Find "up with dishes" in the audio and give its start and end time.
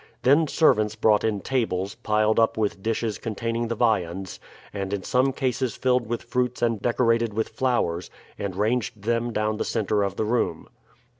2.39-3.19